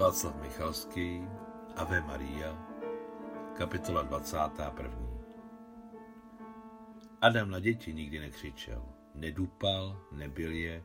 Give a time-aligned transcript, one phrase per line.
[0.00, 1.20] Václav Michalský,
[1.76, 2.56] Ave Maria,
[3.56, 4.90] kapitola 21.
[7.20, 8.84] Adam na děti nikdy nekřičel,
[9.14, 10.84] nedupal, nebil je,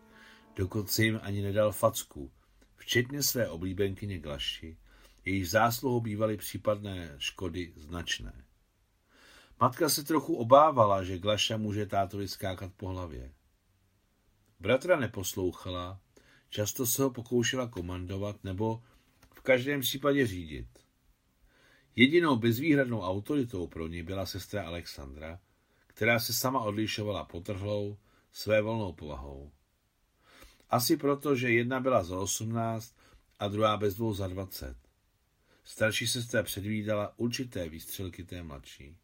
[0.55, 2.31] dokonce jim ani nedal facku,
[2.75, 4.77] včetně své oblíbenkyně Glaši,
[5.25, 8.45] jejíž zásluhou bývaly případné škody značné.
[9.61, 13.33] Matka se trochu obávala, že Glaša může tátovi skákat po hlavě.
[14.59, 15.99] Bratra neposlouchala,
[16.49, 18.83] často se ho pokoušela komandovat nebo
[19.45, 20.67] každém případě řídit.
[21.95, 25.39] Jedinou bezvýhradnou autoritou pro ní byla sestra Alexandra,
[25.87, 27.97] která se sama odlišovala potrhlou,
[28.31, 29.51] své volnou povahou.
[30.69, 32.95] Asi proto, že jedna byla za osmnáct
[33.39, 34.77] a druhá bez dvou za dvacet.
[35.63, 38.97] Starší sestra předvídala určité výstřelky té mladší.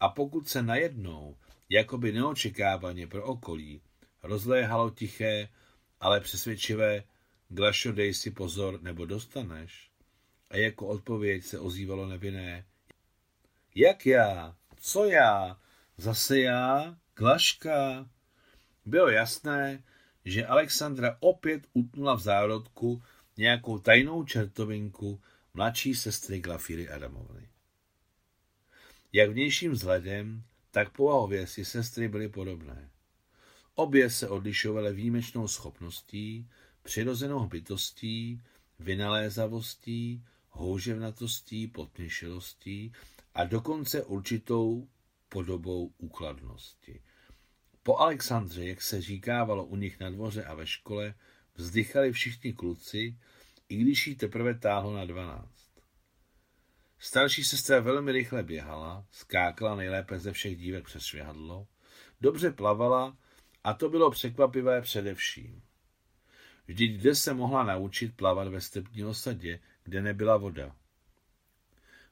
[0.00, 1.36] A pokud se najednou,
[1.68, 3.82] jakoby neočekávaně pro okolí,
[4.22, 5.48] rozléhalo tiché,
[6.00, 7.04] ale přesvědčivé,
[7.50, 9.90] Glašo, dej si pozor, nebo dostaneš.
[10.50, 12.64] A jako odpověď se ozývalo nevinné.
[13.74, 14.56] Jak já?
[14.76, 15.60] Co já?
[15.96, 16.96] Zase já?
[17.16, 18.10] Glaška?
[18.86, 19.82] Bylo jasné,
[20.24, 23.02] že Alexandra opět utnula v zárodku
[23.36, 25.20] nějakou tajnou čertovinku
[25.54, 27.48] mladší sestry Glafíry Adamovny.
[29.12, 32.90] Jak vnějším vzhledem, tak povahově si sestry byly podobné.
[33.74, 36.48] Obě se odlišovaly výjimečnou schopností,
[36.82, 38.42] přirozenou bytostí,
[38.78, 42.92] vynalézavostí, houževnatostí, podměšilostí
[43.34, 44.88] a dokonce určitou
[45.28, 47.02] podobou úkladnosti.
[47.82, 51.14] Po Alexandře, jak se říkávalo u nich na dvoře a ve škole,
[51.54, 53.18] vzdychali všichni kluci,
[53.68, 55.70] i když jí teprve táhlo na dvanáct.
[56.98, 61.66] Starší sestra velmi rychle běhala, skákala nejlépe ze všech dívek přes švihadlo,
[62.20, 63.18] dobře plavala
[63.64, 65.62] a to bylo překvapivé především.
[66.70, 70.76] Vždyť kde se mohla naučit plavat ve stepní osadě, kde nebyla voda.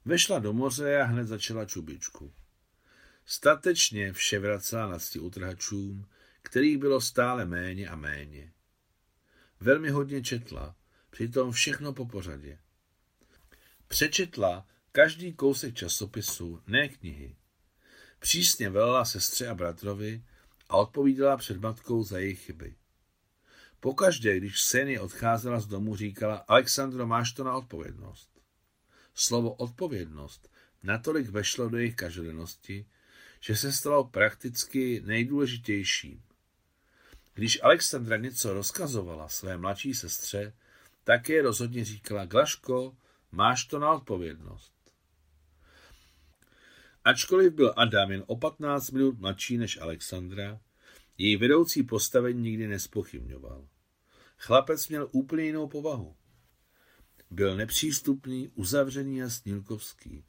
[0.05, 2.33] Vešla do moře a hned začala čubičku.
[3.27, 6.07] Statečně vše vracela na sti utrhačům,
[6.43, 8.53] kterých bylo stále méně a méně.
[9.61, 10.77] Velmi hodně četla,
[11.11, 12.59] přitom všechno po pořadě.
[13.89, 17.37] Přečetla každý kousek časopisu, ne knihy.
[18.19, 20.23] Přísně velela sestře a bratrovi
[20.69, 22.75] a odpovídala před matkou za jejich chyby.
[23.81, 28.31] Pokaždé, když Seny odcházela z domu, říkala, Alexandro, máš to na odpovědnost.
[29.15, 30.51] Slovo odpovědnost
[30.83, 32.87] natolik vešlo do jejich každodennosti,
[33.41, 36.23] že se stalo prakticky nejdůležitějším.
[37.35, 40.53] Když Alexandra něco rozkazovala své mladší sestře,
[41.05, 42.97] tak je rozhodně říkala, Glaško,
[43.33, 44.73] máš to na odpovědnost.
[47.05, 50.61] Ačkoliv byl Adam jen o 15 minut mladší než Alexandra,
[51.19, 53.69] její vedoucí postavení nikdy nespochybňoval.
[54.37, 56.17] Chlapec měl úplně jinou povahu.
[57.31, 60.25] Byl nepřístupný, uzavřený a snílkovský.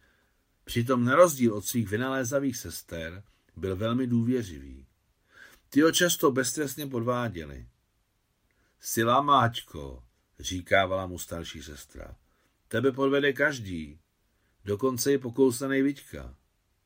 [0.64, 3.24] Přitom na rozdíl od svých vynalézavých sester
[3.56, 4.86] byl velmi důvěřivý.
[5.70, 7.68] Ty ho často beztrestně podváděli.
[8.80, 10.04] Sila máčko,
[10.40, 12.16] říkávala mu starší sestra.
[12.68, 14.00] Tebe podvede každý,
[14.66, 16.36] dokonce i pokousaný Viďka.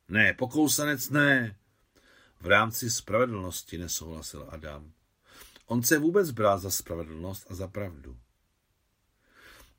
[0.08, 1.56] Ne, pokousanec ne.
[2.44, 4.92] V rámci spravedlnosti nesouhlasil Adam.
[5.66, 8.18] On se vůbec bral za spravedlnost a za pravdu.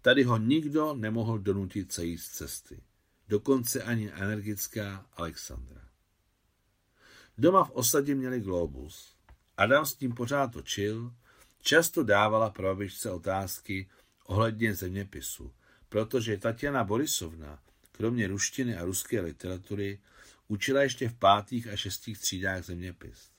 [0.01, 2.83] Tady ho nikdo nemohl donutit sejít z cesty.
[3.27, 5.81] Dokonce ani energická Alexandra.
[7.37, 9.15] Doma v osadě měli globus.
[9.57, 11.13] Adam s tím pořád točil,
[11.61, 13.89] často dávala prababičce otázky
[14.25, 15.53] ohledně zeměpisu,
[15.89, 17.59] protože Tatiana Borisovna,
[17.91, 19.99] kromě ruštiny a ruské literatury,
[20.47, 23.29] učila ještě v pátých a šestých třídách zeměpis.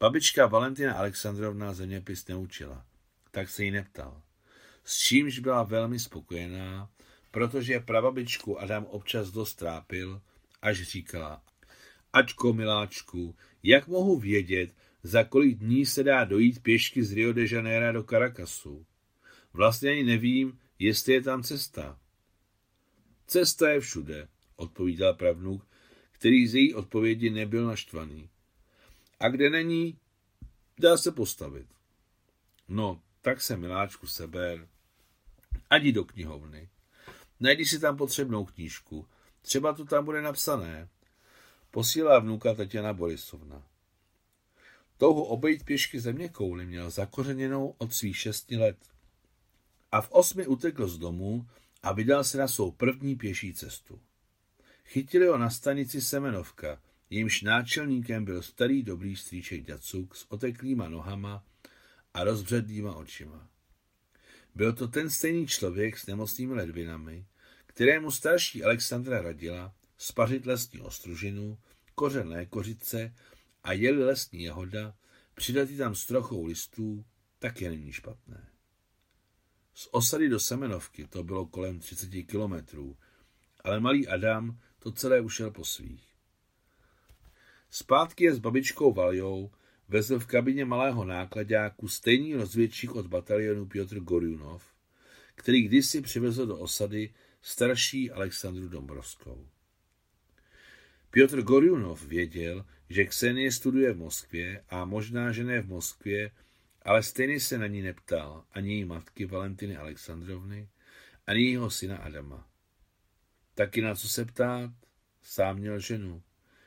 [0.00, 2.86] Babička Valentina Alexandrovna zeměpis neučila,
[3.30, 4.22] tak se jí neptal.
[4.84, 6.90] S čímž byla velmi spokojená,
[7.30, 10.22] protože prababičku Adam občas dost trápil,
[10.62, 11.42] až říkala,
[12.12, 17.46] Ačko, miláčku, jak mohu vědět, za kolik dní se dá dojít pěšky z Rio de
[17.50, 18.86] Janeiro do Caracasu?
[19.52, 21.98] Vlastně ani nevím, jestli je tam cesta.
[23.26, 25.66] Cesta je všude, odpovídal pravnuk,
[26.22, 28.28] který z její odpovědi nebyl naštvaný.
[29.20, 29.98] A kde není,
[30.78, 31.66] dá se postavit.
[32.68, 34.68] No, tak se miláčku seber.
[35.70, 36.68] A jdi do knihovny.
[37.40, 39.06] Najdi si tam potřebnou knížku.
[39.40, 40.88] Třeba to tam bude napsané.
[41.70, 43.62] Posílá vnuka Tatiana Borisovna.
[44.96, 48.78] Touhu obejít pěšky země kouly měl zakořeněnou od svých šesti let.
[49.92, 51.46] A v osmi utekl z domu
[51.82, 54.00] a vydal se na svou první pěší cestu.
[54.92, 61.44] Chytili ho na stanici Semenovka, jejímž náčelníkem byl starý dobrý strýček Dacuk s oteklýma nohama
[62.14, 63.48] a rozbředlýma očima.
[64.54, 67.26] Byl to ten stejný člověk s nemocnými ledvinami,
[67.66, 71.58] kterému starší Alexandra radila spařit lesní ostružinu,
[71.94, 73.14] kořené kořice
[73.64, 74.94] a jeli lesní jahoda,
[75.34, 77.04] přidat tam s trochou listů,
[77.38, 78.48] taky není špatné.
[79.74, 82.96] Z osady do Semenovky to bylo kolem 30 kilometrů,
[83.64, 86.08] ale malý Adam to celé ušel po svých.
[87.70, 89.50] Zpátky je s babičkou Valjou
[89.88, 94.64] vezl v kabině malého nákladáku stejný rozvědčík od batalionu Piotr Gorunov,
[95.34, 99.48] který kdysi přivezl do osady starší Alexandru Dombrovskou.
[101.10, 106.30] Piotr Gorunov věděl, že Ksenie studuje v Moskvě a možná, že ne v Moskvě,
[106.82, 110.68] ale stejně se na ní neptal ani její matky Valentiny Alexandrovny,
[111.26, 112.51] ani jejího syna Adama.
[113.62, 114.70] Taky na co se ptát,
[115.22, 116.22] sám měl ženu,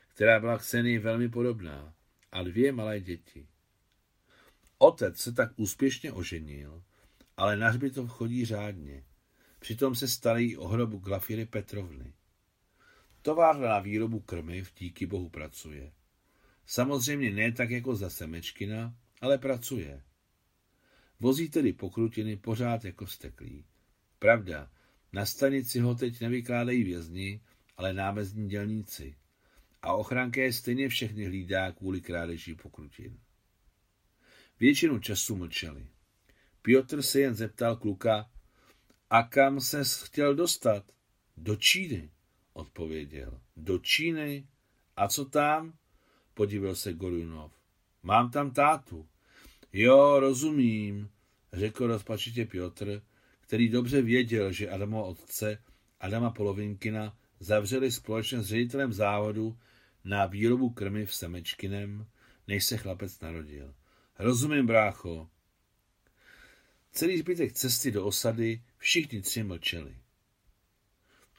[0.08, 1.94] která byla Ksenii velmi podobná
[2.32, 3.46] a dvě malé děti.
[4.78, 6.82] Otec se tak úspěšně oženil,
[7.36, 9.04] ale na hřbitov chodí řádně.
[9.58, 12.12] Přitom se starají o hrobu Glafiry Petrovny.
[13.22, 15.92] Továrna na výrobu krmiv díky bohu pracuje.
[16.66, 20.02] Samozřejmě ne tak jako za Semečkina, ale pracuje.
[21.20, 23.64] Vozí tedy pokrutiny pořád jako steklý.
[24.18, 24.70] Pravda,
[25.12, 27.40] na stanici ho teď nevykládají vězni,
[27.76, 29.16] ale námezní dělníci.
[29.82, 33.18] A ochranka je stejně všechny hlídá kvůli krádeží pokrutin.
[34.60, 35.86] Většinu času mlčeli.
[36.62, 38.30] Piotr se jen zeptal kluka,
[39.10, 40.84] a kam se chtěl dostat?
[41.36, 42.10] Do Číny,
[42.52, 43.40] odpověděl.
[43.56, 44.48] Do Číny?
[44.96, 45.78] A co tam?
[46.34, 47.52] Podíval se Gorunov.
[48.02, 49.08] Mám tam tátu.
[49.72, 51.10] Jo, rozumím,
[51.52, 53.02] řekl rozpačitě Piotr,
[53.46, 55.62] který dobře věděl, že Adamo otce,
[56.00, 59.58] Adama Polovinkina, zavřeli společně s ředitelem závodu
[60.04, 62.06] na výrobu krmy v Semečkinem,
[62.48, 63.74] než se chlapec narodil.
[64.18, 65.28] Rozumím, brácho.
[66.92, 69.96] Celý zbytek cesty do osady všichni tři mlčeli.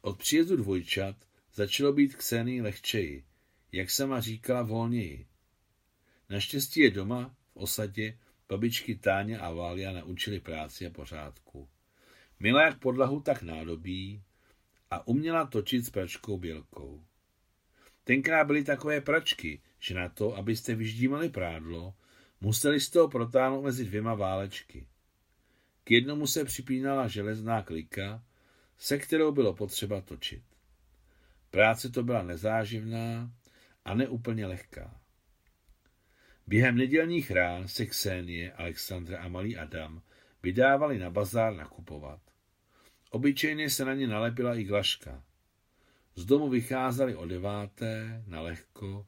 [0.01, 1.15] Od příjezdu dvojčat
[1.53, 3.25] začalo být Ksení lehčeji,
[3.71, 5.27] jak sama říkala volněji.
[6.29, 8.17] Naštěstí je doma, v osadě,
[8.49, 11.69] babičky Táně a Vália naučili práci a pořádku.
[12.39, 14.23] Milá jak podlahu, tak nádobí
[14.91, 17.03] a uměla točit s pračkou bělkou.
[18.03, 21.93] Tenkrát byly takové pračky, že na to, abyste vyždímali prádlo,
[22.41, 24.87] museli jste ho protáhnout mezi dvěma válečky.
[25.83, 28.23] K jednomu se připínala železná klika,
[28.77, 30.43] se kterou bylo potřeba točit.
[31.51, 33.31] Práce to byla nezáživná
[33.85, 35.01] a neúplně lehká.
[36.47, 40.01] Během nedělních rán se Ksenie, Alexandra a malý Adam
[40.43, 42.26] vydávali na bazár nakupovat.
[43.09, 45.23] Obyčejně se na ně nalepila i glaška.
[46.15, 49.07] Z domu vycházeli o deváté, na lehko,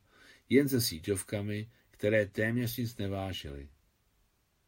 [0.50, 3.69] jen se síťovkami, které téměř nic nevážily.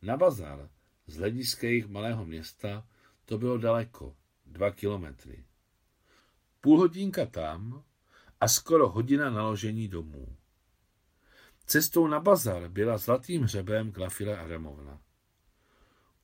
[0.02, 0.70] Na bazar,
[1.08, 2.88] z hlediska jejich malého města,
[3.26, 5.46] to bylo daleko, dva kilometry.
[6.62, 7.84] Půl hodinka tam
[8.40, 10.36] a skoro hodina naložení domů.
[11.66, 15.02] Cestou na bazar byla zlatým hřebem Glafila Adamovna.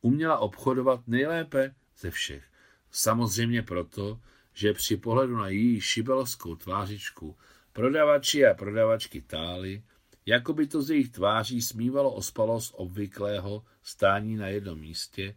[0.01, 2.56] Uměla obchodovat nejlépe ze všech.
[2.91, 4.19] Samozřejmě proto,
[4.53, 7.37] že při pohledu na její šibelovskou tvářičku
[7.73, 9.83] prodavači a prodavačky tály,
[10.25, 15.35] jako by to z jejich tváří smívalo ospalost obvyklého stání na jednom místě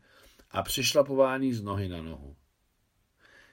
[0.51, 2.37] a přešlapování z nohy na nohu.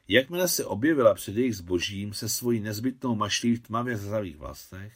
[0.07, 4.93] Jakmile se objevila před jejich zbožím se svojí nezbytnou mašlí v tmavě zazavých vlastech,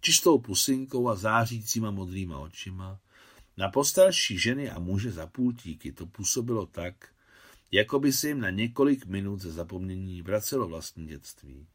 [0.00, 3.00] čistou pusinkou a zářícíma modrýma očima,
[3.56, 7.13] na postarší ženy a muže za půltíky to působilo tak,
[7.74, 11.66] jako by se jim na několik minut ze zapomnění vracelo vlastní dětství.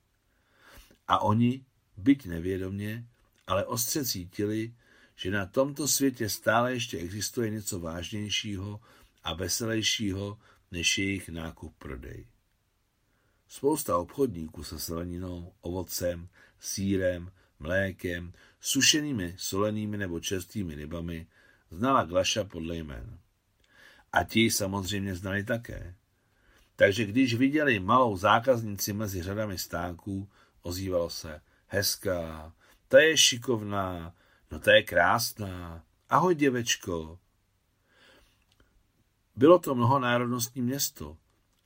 [1.08, 1.66] A oni,
[1.98, 3.08] byť nevědomě,
[3.48, 4.74] ale ostře cítili,
[5.16, 8.82] že na tomto světě stále ještě existuje něco vážnějšího
[9.24, 10.40] a veselějšího
[10.72, 12.28] než jejich nákup prodej.
[13.48, 16.30] Spousta obchodníků se zeleninou, ovocem,
[16.60, 21.28] sírem, mlékem, sušenými, solenými nebo čerstvými rybami
[21.72, 23.20] znala Glaša podle jmen.
[24.14, 25.96] A ti samozřejmě znali také.
[26.76, 30.30] Takže když viděli malou zákaznici mezi řadami stánků,
[30.62, 32.54] ozývalo se hezká,
[32.88, 34.14] ta je šikovná,
[34.52, 37.20] no ta je krásná, ahoj děvečko.
[39.36, 41.18] Bylo to mnohonárodnostní město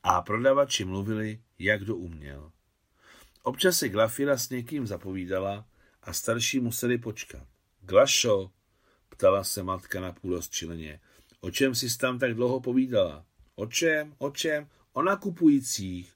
[0.03, 2.51] a prodavači mluvili, jak kdo uměl.
[3.43, 5.65] Občas se Glafira s někým zapovídala
[6.03, 7.47] a starší museli počkat.
[7.81, 8.51] Glašo,
[9.09, 10.99] ptala se matka na půl rozčileně,
[11.43, 13.25] o čem jsi tam tak dlouho povídala?
[13.55, 14.67] O čem, o čem?
[14.93, 16.13] O nakupujících,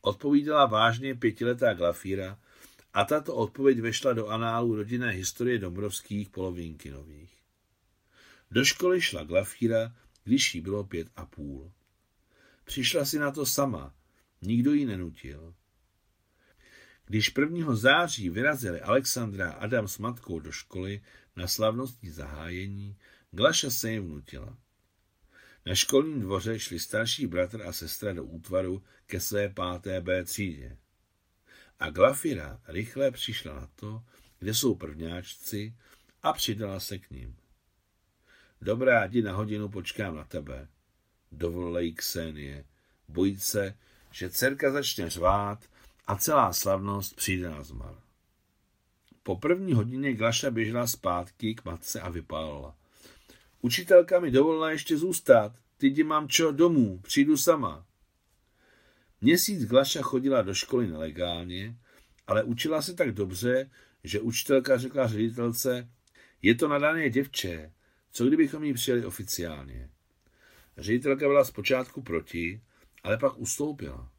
[0.00, 2.38] odpovídala vážně pětiletá Glafíra
[2.92, 7.32] a tato odpověď vešla do análu rodinné historie Dombrovských polovinkinových.
[8.50, 11.72] Do školy šla Glafíra, když jí bylo pět a půl.
[12.64, 13.94] Přišla si na to sama.
[14.42, 15.54] Nikdo ji nenutil.
[17.06, 17.74] Když 1.
[17.74, 21.02] září vyrazili Alexandra a Adam s matkou do školy
[21.36, 22.96] na slavnostní zahájení,
[23.34, 24.58] Glaša se jim vnutila.
[25.66, 30.76] Na školním dvoře šli starší bratr a sestra do útvaru ke své páté B třídě.
[31.78, 34.02] A Glafira rychle přišla na to,
[34.38, 35.74] kde jsou prvňáčci
[36.22, 37.36] a přidala se k ním.
[38.60, 40.68] Dobrá, jdi na hodinu, počkám na tebe.
[41.32, 42.64] Dovolila jí Ksenie,
[43.08, 43.78] bojit se,
[44.10, 45.64] že dcerka začne řvát
[46.06, 47.94] a celá slavnost přijde na zmar.
[49.22, 52.76] Po první hodině Glaša běžela zpátky k matce a vypálila.
[53.64, 57.86] Učitelka mi dovolila ještě zůstat, teď mám čo domů, přijdu sama.
[59.20, 61.76] Měsíc Glaša chodila do školy nelegálně,
[62.26, 63.70] ale učila se tak dobře,
[64.04, 65.88] že učitelka řekla ředitelce,
[66.42, 67.72] je to nadané děvče,
[68.12, 69.90] co kdybychom jí přijeli oficiálně.
[70.76, 72.60] Ředitelka byla zpočátku proti,
[73.02, 74.12] ale pak ustoupila.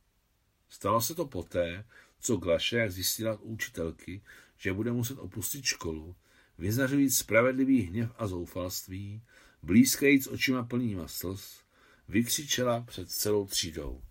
[0.69, 1.85] Stalo se to poté,
[2.19, 4.21] co Glaše, jak zjistila učitelky,
[4.57, 6.15] že bude muset opustit školu,
[6.57, 9.21] vyzařujíc spravedlivý hněv a zoufalství,
[9.63, 11.61] blízkajíc očima plnýma slz,
[12.07, 14.01] vykřičela před celou třídou.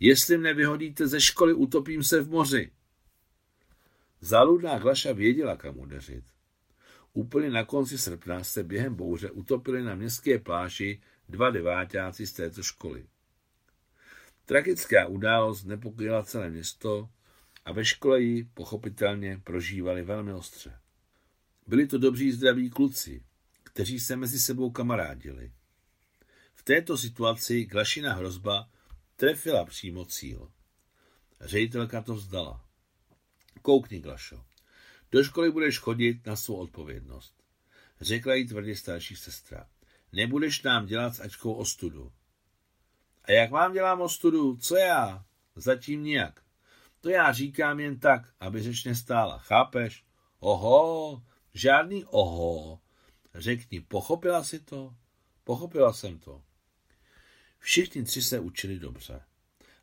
[0.00, 2.70] Jestli mne vyhodíte ze školy, utopím se v moři.
[4.20, 6.24] Záludná Glaša věděla, kam udeřit.
[7.12, 12.62] Úplně na konci srpna se během bouře utopili na městské pláži dva devátáci z této
[12.62, 13.06] školy.
[14.44, 17.08] Tragická událost nepokryla celé město
[17.64, 20.78] a ve škole ji pochopitelně prožívali velmi ostře.
[21.66, 23.24] Byli to dobří zdraví kluci,
[23.62, 25.52] kteří se mezi sebou kamarádili.
[26.54, 28.70] V této situaci Glašina hrozba
[29.16, 30.50] trefila přímo cíl.
[31.40, 32.64] Ředitelka to vzdala.
[33.62, 34.44] Koukni, Glašo.
[35.12, 37.34] Do školy budeš chodit na svou odpovědnost.
[38.00, 39.68] Řekla jí tvrdě starší sestra.
[40.12, 42.12] Nebudeš nám dělat s Ačkou ostudu.
[43.24, 44.56] A jak vám dělám ostudu?
[44.56, 45.24] Co já?
[45.56, 46.42] Zatím nijak.
[47.00, 49.38] To já říkám jen tak, aby řeč nestála.
[49.38, 50.04] Chápeš?
[50.38, 51.22] Oho,
[51.56, 52.80] žádný oho.
[53.34, 54.94] Řekni, pochopila si to?
[55.44, 56.42] Pochopila jsem to.
[57.58, 59.22] Všichni tři se učili dobře.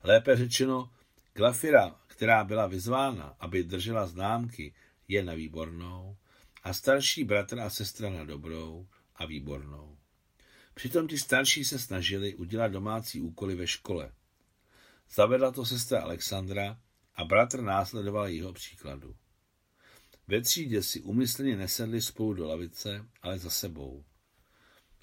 [0.04, 0.92] Lépe řečeno,
[1.34, 4.74] Glafira, která byla vyzvána, aby držela známky,
[5.08, 6.18] je na výbornou
[6.64, 9.98] a starší bratr a sestra na dobrou a výbornou.
[10.74, 14.12] Přitom ti starší se snažili udělat domácí úkoly ve škole.
[15.10, 16.80] Zavedla to sestra Alexandra
[17.16, 19.16] a bratr následoval jeho příkladu.
[20.28, 24.04] Ve třídě si umyslně nesedli spolu do lavice, ale za sebou.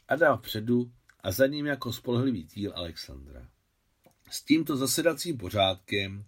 [0.09, 3.49] Adam vpředu a za ním jako spolehlivý týl Alexandra.
[4.31, 6.25] S tímto zasedacím pořádkem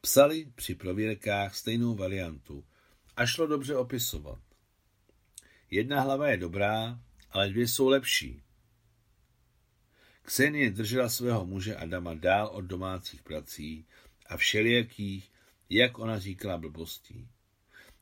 [0.00, 2.64] psali při prověrkách stejnou variantu
[3.16, 4.38] a šlo dobře opisovat.
[5.70, 8.42] Jedna hlava je dobrá, ale dvě jsou lepší.
[10.22, 13.86] Ksenie držela svého muže Adama dál od domácích prací
[14.26, 15.32] a všelijakých,
[15.70, 17.28] jak ona říkala, blbostí.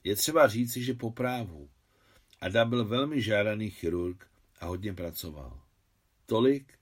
[0.09, 1.69] Je třeba říci, že po právu.
[2.41, 4.27] Adam byl velmi žádaný chirurg
[4.61, 5.63] a hodně pracoval.
[6.27, 6.79] Tolik,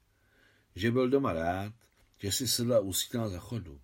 [0.75, 1.75] že byl doma rád,
[2.18, 3.80] že si sedla usínal za chodu.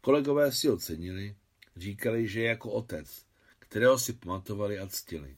[0.00, 1.36] Kolegové si ho cenili,
[1.76, 3.26] říkali, že je jako otec,
[3.58, 5.36] kterého si pamatovali a ctili.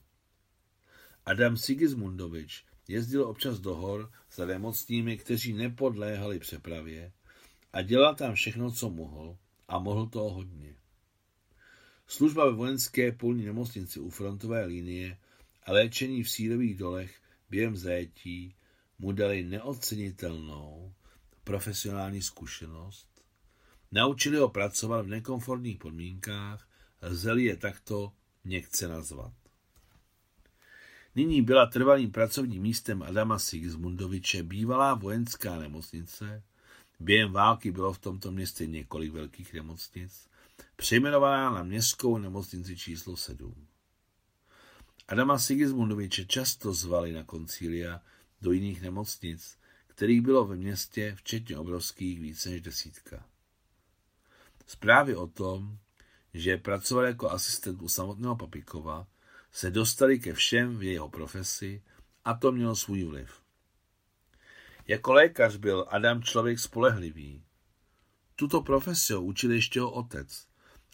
[1.25, 7.12] Adam Sigismundovič jezdil občas do hor za nemocnými, kteří nepodléhali přepravě
[7.73, 9.38] a dělal tam všechno, co mohl
[9.69, 10.80] a mohl toho hodně.
[12.11, 15.19] Služba ve vojenské polní nemocnici u frontové linie
[15.62, 18.55] a léčení v sírových dolech během zajetí
[18.99, 20.95] mu dali neocenitelnou
[21.45, 23.09] profesionální zkušenost,
[23.93, 26.69] naučili ho pracovat v nekomfortních podmínkách,
[27.02, 28.12] lze je takto
[28.45, 29.33] někce nazvat.
[31.14, 36.43] Nyní byla trvalým pracovním místem Adama Sigismundoviče bývalá vojenská nemocnice.
[37.00, 40.29] Během války bylo v tomto městě několik velkých nemocnic,
[40.80, 43.66] přejmenovaná na městskou nemocnici číslo 7.
[45.08, 48.00] Adama Sigismundoviče často zvali na koncília
[48.40, 53.26] do jiných nemocnic, kterých bylo ve městě, včetně obrovských, více než desítka.
[54.66, 55.78] Zprávy o tom,
[56.34, 59.06] že pracoval jako asistent u samotného Papikova,
[59.52, 61.82] se dostali ke všem v jeho profesi
[62.25, 63.40] a to mělo svůj vliv.
[64.87, 67.44] Jako lékař byl Adam člověk spolehlivý.
[68.37, 70.50] Tuto profesi učil ještě jeho otec,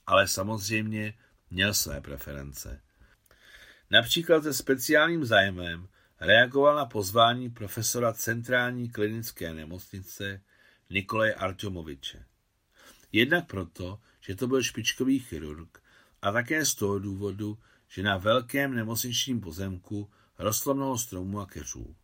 [0.07, 1.15] ale samozřejmě
[1.51, 2.81] měl své preference.
[3.91, 5.89] Například se speciálním zájmem
[6.21, 10.43] reagoval na pozvání profesora Centrální klinické nemocnice
[10.91, 12.25] Nikolaje Artyomoviče.
[13.13, 15.83] Jednak proto, že to byl špičkový chirurg
[16.23, 17.59] a také z toho důvodu,
[17.89, 21.97] že na velkém nemocničním pozemku rostlo mnoho stromů a keřů.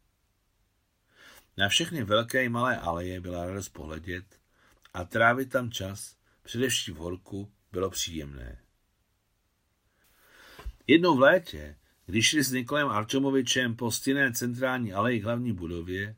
[1.57, 4.25] Na všechny velké i malé aleje byla radost pohledět
[4.95, 8.59] a trávit tam čas, především v horku, bylo příjemné.
[10.87, 11.77] Jednou v létě,
[12.07, 16.17] když šli s Nikolem Arčomovičem po stinné centrální aleji hlavní budově,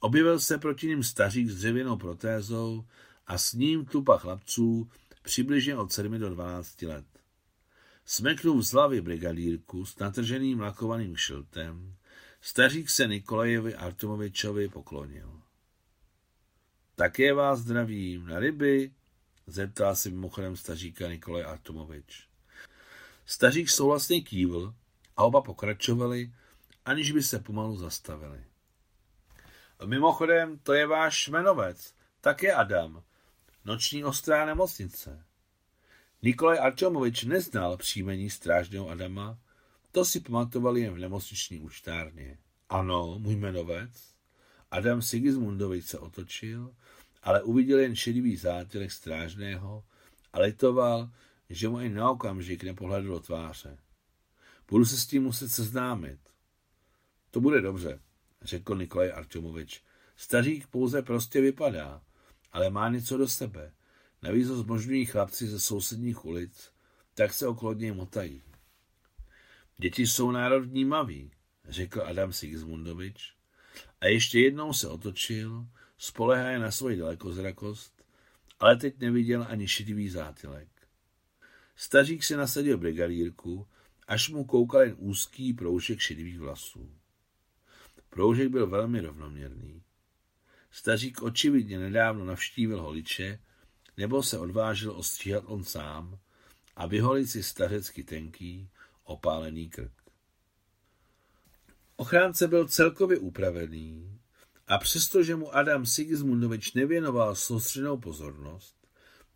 [0.00, 2.84] objevil se proti ním stařík s dřevěnou protézou
[3.26, 4.90] a s ním tupa chlapců
[5.22, 7.06] přibližně od 7 do 12 let.
[8.04, 11.94] Smeknul z hlavy brigadírku s natrženým lakovaným šiltem,
[12.40, 15.40] stařík se Nikolajevi Artomovičovi poklonil.
[16.94, 18.92] Také vás zdravím, na ryby,
[19.46, 22.28] zeptal se mimochodem staříka Nikolaj Artomovič.
[23.26, 24.74] Stařík souhlasně kývl
[25.16, 26.32] a oba pokračovali,
[26.84, 28.44] aniž by se pomalu zastavili.
[29.84, 33.02] Mimochodem, to je váš jmenovec, tak je Adam,
[33.64, 35.24] noční ostrá nemocnice.
[36.22, 39.38] Nikolaj Arčomovič neznal příjmení strážného Adama,
[39.92, 42.38] to si pamatovali jen v nemocniční účtárně.
[42.68, 44.14] Ano, můj jmenovec.
[44.70, 46.74] Adam Sigismundovič se otočil,
[47.24, 49.84] ale uviděl jen šedivý zátělek strážného
[50.32, 51.10] a litoval,
[51.50, 53.78] že mu i na okamžik nepohledl do tváře.
[54.68, 56.18] Budu se s tím muset seznámit.
[57.30, 58.00] To bude dobře,
[58.42, 59.82] řekl Nikolaj Arčomovič.
[60.16, 62.02] Stařík pouze prostě vypadá,
[62.52, 63.72] ale má něco do sebe.
[64.22, 66.70] Navíc ho zmožňují chlapci ze sousedních ulic,
[67.14, 68.42] tak se okolo něj motají.
[69.78, 71.30] Děti jsou národ vnímavý,
[71.68, 73.34] řekl Adam Sigismundovič
[74.00, 75.66] a ještě jednou se otočil,
[75.98, 78.04] spolehá na svoji dalekozrakost,
[78.60, 80.68] ale teď neviděl ani šedivý zátylek.
[81.76, 83.66] Stařík si nasadil brigadírku,
[84.06, 86.90] až mu koukal jen úzký proužek šedivých vlasů.
[88.10, 89.82] Proužek byl velmi rovnoměrný.
[90.70, 93.38] Stařík očividně nedávno navštívil holiče,
[93.96, 96.18] nebo se odvážil ostříhat on sám
[96.76, 98.68] a vyholit si stařecky tenký,
[99.04, 99.92] opálený krk.
[101.96, 104.20] Ochránce byl celkově upravený
[104.66, 108.76] a přestože mu Adam Sigismundovič nevěnoval soustřednou pozornost,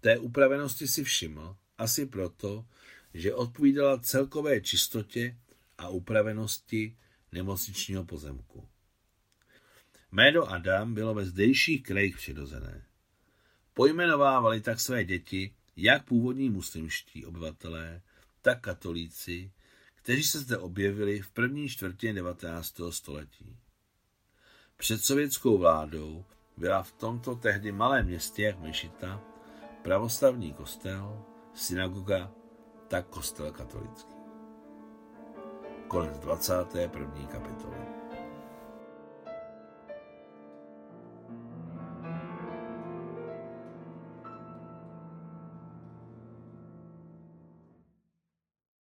[0.00, 2.64] té upravenosti si všiml, asi proto,
[3.14, 5.38] že odpovídala celkové čistotě
[5.78, 6.96] a upravenosti
[7.32, 8.68] nemocničního pozemku.
[10.12, 12.84] Jméno Adam bylo ve zdejších krajích přirozené.
[13.74, 18.02] Pojmenovávali tak své děti jak původní muslimští obyvatelé,
[18.42, 19.52] tak katolíci,
[19.94, 22.80] kteří se zde objevili v první čtvrtě 19.
[22.90, 23.56] století.
[24.80, 26.24] Před sovětskou vládou
[26.56, 29.20] byla v tomto tehdy malém městě jak Mešita
[29.82, 32.30] pravoslavný kostel, synagoga,
[32.88, 34.14] tak kostel katolický.
[35.88, 37.26] Konec 21.
[37.26, 37.97] kapitoly.